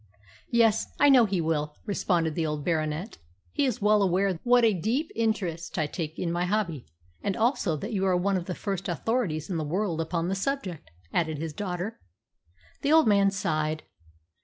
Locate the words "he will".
1.25-1.75